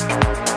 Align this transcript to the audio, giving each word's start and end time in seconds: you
you 0.00 0.47